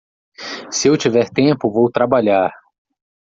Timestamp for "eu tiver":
0.87-1.29